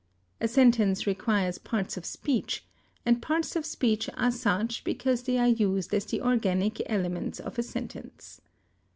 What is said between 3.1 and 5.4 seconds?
parts of speech are such because they